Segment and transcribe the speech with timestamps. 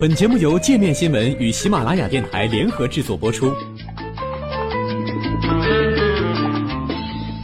[0.00, 3.52] 本节目由界面新闻与喜马拉雅电台联合制作播出。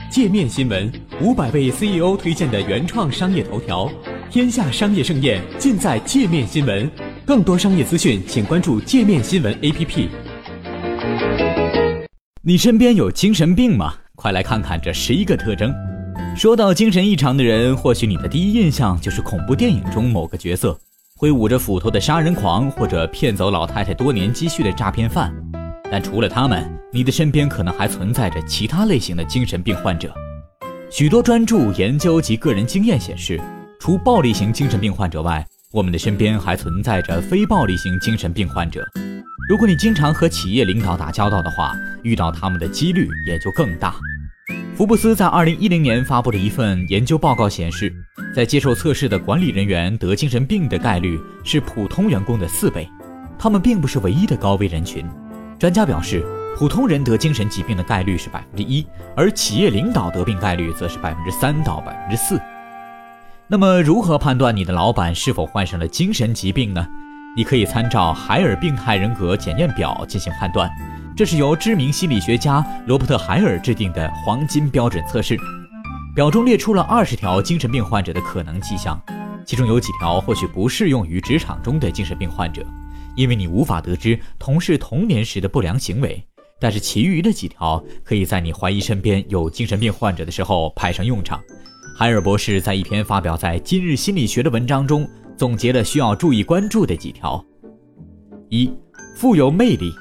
[0.08, 0.88] 界面新闻
[1.20, 3.90] 五百位 CEO 推荐的原创商业头条，
[4.30, 6.88] 天下商业盛宴尽在界面新闻。
[7.26, 10.06] 更多商业资讯，请关注界面新闻 APP。
[12.42, 13.94] 你身边有精神病吗？
[14.14, 15.74] 快来看看这十一个特征。
[16.36, 20.78] 说到精神异常的人，或许你的第一印象就是恐怖电影中某个角色，
[21.16, 25.32] 挥舞着斧头的杀人狂，或者骗走老太太多年积蓄的诈骗犯。
[25.88, 30.12] 但除了他们，你的身边可能还存在着其他类型的精神病患者。
[30.90, 33.40] 许多专注研究及个人经验显示，
[33.78, 38.84] 除暴力型精神病患者外，我们的身边还存在着非暴力型精神病患者。
[39.48, 43.94] 如果你经常和企业领导打交道的话，遇到他们的几率也就更大。
[44.74, 47.94] 福布斯在二零一零年发布的一份研究报告显示，
[48.34, 52.88] 在接受测试的管理人员得精神病的概率是普通员工的四倍。
[53.38, 55.06] 他们并不是唯一的高危人群。
[55.58, 56.24] 专家表示，
[56.56, 58.84] 普通人得精神疾病的概率是百分之一，
[59.16, 62.40] 而企业领导得病概率则是百分之三到百分之四。
[63.46, 66.84] 那么，如何判断你的老板是否患上了精神疾病呢？
[67.36, 70.70] 你可以参照海尔病态人格检验表进行判断，
[71.16, 75.36] 这是由知名心理学家罗伯特·海尔制定的黄金标准测试。
[76.14, 79.00] 表中列出了二十条精神病患者的可能迹象，
[79.44, 82.64] 其中有几条或许不适用于职场中的精神病患者，
[83.16, 86.24] 因为你无法得知同事童年时的不良行为。
[86.60, 91.42] 但是，其余的几条可以在你怀疑身边有精神病患者的时候派上用场。
[91.98, 97.44] 海尔博士在一篇发表在《今日心理学》的文章中总结了需要注意关注的几条：
[98.50, 98.72] 一、
[99.16, 99.92] 富有魅力。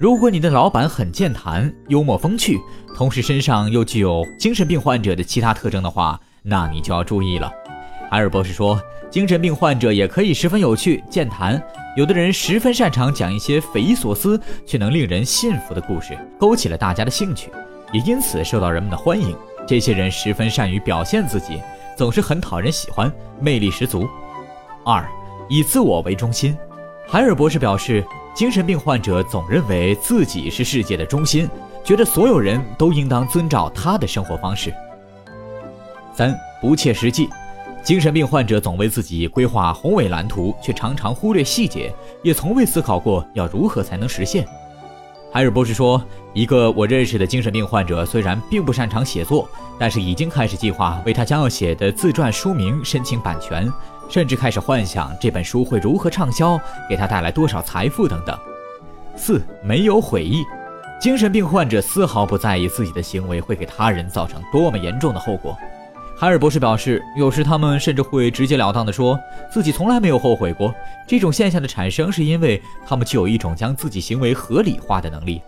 [0.00, 2.58] 如果你的老板很健谈、幽默风趣，
[2.96, 7.52] 同时身上又具有精神病患者的其他特征的话，那你就要注意了。
[8.10, 11.62] 海尔博士说，精神病患者也可以十分有趣、健谈，
[11.98, 17.50] 有的人十分擅长讲一些匪夷所思却能令人信服的故事，勾起了大家的兴趣，
[17.92, 19.36] 也因此受到人们的欢迎。
[19.66, 21.60] 这些人十分善于表现自己，
[21.94, 24.08] 总是很讨人喜欢，魅力十足。
[24.82, 25.06] 二，
[25.46, 26.56] 以自我为中心。
[27.06, 28.02] 海尔博士表示，
[28.34, 31.48] 精神病患者总认为自己是世界的中心，
[31.84, 34.72] 觉得所有人都应当遵照他的生活方式。
[36.14, 37.28] 三，不切实际。
[37.82, 41.92] 精神病患者总为自己规划宏伟蓝图，却常常忽略细节，
[42.22, 44.46] 也从未思考过要如何才能实现。
[45.32, 46.02] 海尔博士说
[46.34, 49.48] ：“一个我认识的精神病患者虽然并不擅长写作，
[49.78, 53.70] 但是已经开始计划为他将要写的自传书名申请版权，
[54.10, 58.36] 甚至开始幻想这本书会如何畅销，给他带来多少财富等等。”
[59.16, 60.42] 四没有悔意，
[61.00, 65.56] 精神病患者丝毫不在意自己的行为会给他人造成多么严重的后果。
[66.16, 69.18] 海尔博士表示，有时他们甚至会直截了当地说
[69.50, 70.74] 自己从来没有后悔过。
[71.06, 75.40] 这种现象的产生是因为他们具有一种将自己行为合理化的能力。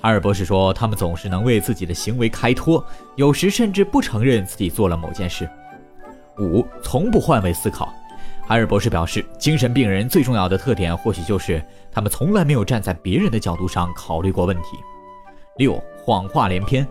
[0.00, 2.84] 海尔博士说，他们总是能为自己的行为开脱，
[3.16, 5.48] 有时甚至不承认自己做了某件事。
[6.38, 7.92] 五，从不换位思考。
[8.48, 14.78] 海尔博士表示，精神病人最重要的特点或许就是他们从来没有站在别人的角度上考虑过问题。
[15.58, 16.88] 六，谎话连篇。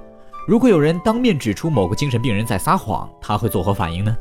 [0.47, 4.15] 如果有人当面指出某个精神病人在撒谎，他会作何反应呢？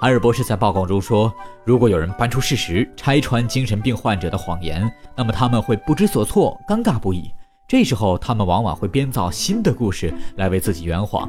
[0.00, 1.30] 海尔博士在报告中说，
[1.66, 7.30] 如果有人搬出事实，拆穿精神病患者的谎言，那么他们会不知所措，尴尬不已。
[7.68, 11.28] 这时候，他们往往会编造新的故事来为自己圆谎。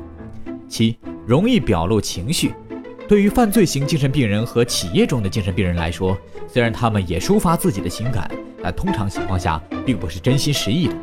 [0.70, 0.98] 七，
[1.28, 2.54] 容易表露情绪。
[3.12, 6.18] 对于犯罪型精神病人和企业中的精神病人来说，
[6.48, 8.32] 虽然他们也抒发自己的情感，
[8.64, 10.96] 但通常情况下并不是真心实意的。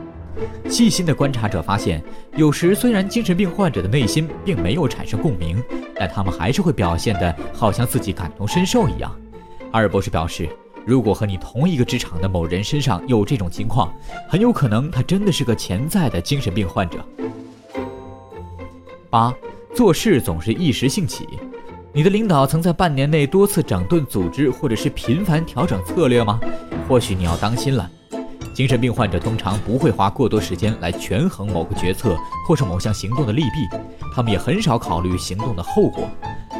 [0.70, 2.02] 细心的观察者发现，
[2.34, 5.62] 有时虽然精神病患者的内心并没有产生共鸣，
[5.94, 9.14] 但他们还是会表现得好像自己感同身受一样。
[9.72, 10.48] 阿尔博士表示，
[10.86, 13.92] 如果和你同一个职场的某人身上有这种情况，
[14.26, 17.04] 很有可能他真的是个潜在的精神病患者。
[19.10, 19.30] 八，
[19.74, 21.28] 做事总是一时兴起。
[21.98, 26.38] 你的领导曾在半年内多次整顿组织，或者是频繁调整策略吗？
[26.88, 27.90] 或许你要当心了。
[28.54, 32.16] 精神病患者通常不会花过多时间来权衡某个决策
[32.46, 33.66] 或是某项行动的利弊，
[34.14, 36.08] 他们也很少考虑行动的后果。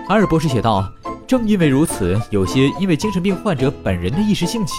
[0.08, 0.92] 阿尔博士写道
[1.24, 4.72] ：“正因为如此，有些因为精神病患者本人的一时兴起，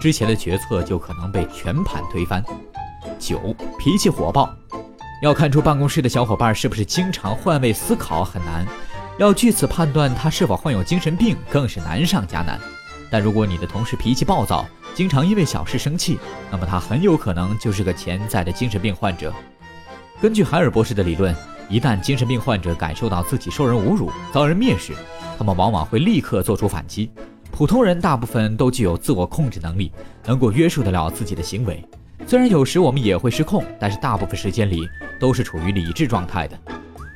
[0.00, 2.42] 之前的决策就可能被全盘推翻。”
[3.20, 4.48] 九，脾气火爆，
[5.20, 8.66] 要看出办公室的小伙伴是不是经常换位思考很难，
[9.18, 12.58] 要据此判断他是否患有精神病更是难上加难。
[13.10, 16.18] 但如果你的同事脾气暴躁，经常因为小事生气，
[16.52, 19.34] 那么他很有可能就是个潜在的精神病患者。
[20.20, 21.34] 根据海尔博士的理论，
[21.68, 24.92] 一旦精神病患者感受到自己受人侮辱、遭人蔑视，
[25.36, 27.10] 他们往往会立刻做出反击。
[27.50, 29.90] 普通人大部分都具有自我控制能力，
[30.26, 31.84] 能够约束得了自己的行为。
[32.24, 34.88] 虽然有时我们也会失控，但是大部分时间里
[35.18, 36.56] 都是处于理智状态的。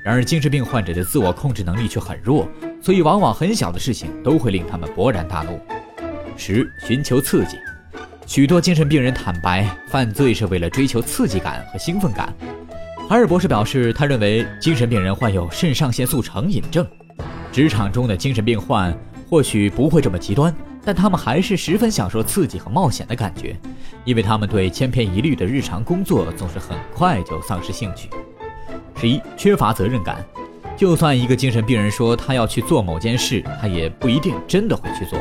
[0.05, 2.49] 然而，精神病患者的自我控制能力却很弱，
[2.81, 5.61] 所以往往很小的事情都会令他们勃然大怒。
[6.37, 7.57] 十、寻求刺激。
[8.27, 12.35] 许多精神病人坦白，犯罪是为了追求刺激感和兴奋感。
[13.09, 16.85] 海尔博士表示，他认为精神病人患有肾上腺素成瘾症。
[17.53, 18.97] 职场中的精神病患
[19.29, 20.53] 或许不会这么极端，
[20.85, 23.57] 但他们还是十分享受刺激和冒险的感觉，
[24.05, 28.09] 因为他们对千篇一律的日常工作总是很快就丧失兴趣。
[28.97, 30.25] 十一，缺乏责任感。
[30.77, 35.19] 就算一个精神病人说他要去做某件事，他也不一定真的会去做。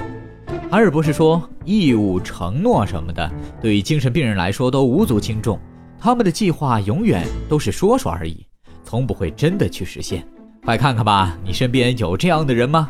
[0.70, 3.30] 海尔博士说，义务、承诺什么的，
[3.62, 5.60] 对于精神病人来说都无足轻重。
[6.00, 8.46] 他们的计划永远都是说说而已，
[8.84, 10.26] 从不会真的去实现。
[10.64, 12.90] 快看看吧，你身边有这样的人吗？